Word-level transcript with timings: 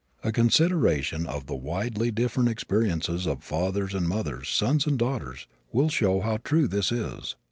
A 0.23 0.31
consideration 0.31 1.27
of 1.27 1.45
the 1.45 1.53
widely 1.53 2.09
different 2.09 2.49
experiences 2.49 3.27
of 3.27 3.43
fathers 3.43 3.93
and 3.93 4.07
mothers, 4.09 4.49
sons 4.49 4.87
and 4.87 4.97
daughters, 4.97 5.45
will 5.71 5.89
show 5.89 6.21
how 6.21 6.37
true 6.37 6.67
this 6.67 6.91
is. 6.91 7.35